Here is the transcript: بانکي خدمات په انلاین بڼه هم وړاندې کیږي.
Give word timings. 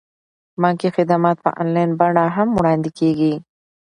بانکي 0.61 0.87
خدمات 0.95 1.37
په 1.45 1.49
انلاین 1.61 1.91
بڼه 1.99 2.23
هم 2.35 2.49
وړاندې 2.59 2.89
کیږي. 2.99 3.33